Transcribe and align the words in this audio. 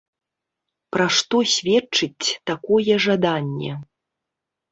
Пра 0.95 1.05
што 1.17 1.37
сведчыць 1.55 2.27
такое 2.51 2.93
жаданне? 3.05 3.71